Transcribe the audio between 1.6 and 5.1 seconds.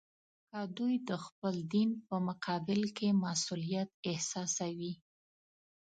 دین په مقابل کې مسوولیت احساسوي.